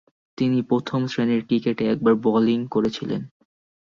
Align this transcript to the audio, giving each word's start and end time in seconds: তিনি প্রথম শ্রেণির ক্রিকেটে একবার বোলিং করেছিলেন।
তিনি 0.37 0.59
প্রথম 0.61 1.01
শ্রেণির 1.07 1.41
ক্রিকেটে 1.45 1.83
একবার 1.87 2.13
বোলিং 2.23 2.59
করেছিলেন। 2.67 3.21